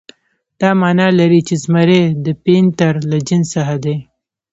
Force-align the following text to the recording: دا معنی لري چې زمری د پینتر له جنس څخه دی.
دا 0.59 0.69
معنی 0.81 1.07
لري 1.19 1.41
چې 1.47 1.55
زمری 1.63 2.03
د 2.25 2.27
پینتر 2.43 2.93
له 3.09 3.17
جنس 3.27 3.47
څخه 3.53 3.75
دی. 3.83 3.97